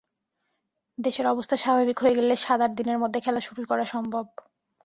[0.97, 4.25] দেশের অবস্থা স্বাভাবিক হয়ে গেলে সাত-আট দিনের মধ্যে খেলা শুরু করা সম্ভব।